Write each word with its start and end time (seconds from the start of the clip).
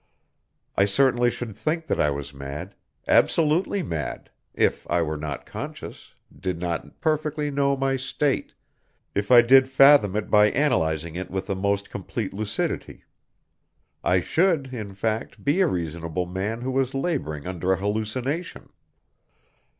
I 0.75 0.85
certainly 0.85 1.29
should 1.29 1.55
think 1.55 1.85
that 1.85 2.01
I 2.01 2.09
was 2.09 2.33
mad, 2.33 2.73
absolutely 3.07 3.83
mad, 3.83 4.31
if 4.55 4.89
I 4.89 5.03
were 5.03 5.15
not 5.15 5.45
conscious, 5.45 6.15
did 6.35 6.59
not 6.59 6.99
perfectly 7.01 7.51
know 7.51 7.77
my 7.77 7.97
state, 7.97 8.55
if 9.13 9.29
I 9.29 9.43
did 9.43 9.69
fathom 9.69 10.15
it 10.15 10.31
by 10.31 10.49
analyzing 10.49 11.15
it 11.15 11.29
with 11.29 11.45
the 11.45 11.55
most 11.55 11.91
complete 11.91 12.33
lucidity. 12.33 13.03
I 14.03 14.21
should, 14.21 14.73
in 14.73 14.95
fact, 14.95 15.43
be 15.45 15.61
a 15.61 15.67
reasonable 15.67 16.25
man 16.25 16.61
who 16.61 16.71
was 16.71 16.95
laboring 16.95 17.45
under 17.45 17.71
a 17.71 17.75
hallucination. 17.77 18.69